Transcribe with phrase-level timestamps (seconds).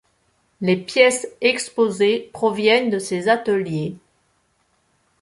[0.61, 3.97] Les pièces exposées proviennent de ces ateliers.